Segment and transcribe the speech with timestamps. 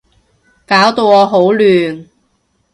[0.65, 2.07] 搞到我好亂